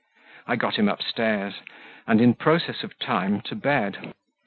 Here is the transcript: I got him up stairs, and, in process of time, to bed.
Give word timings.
I 0.47 0.55
got 0.55 0.77
him 0.79 0.89
up 0.89 1.03
stairs, 1.03 1.57
and, 2.07 2.19
in 2.19 2.33
process 2.33 2.81
of 2.81 2.97
time, 2.97 3.39
to 3.41 3.53
bed. 3.55 4.15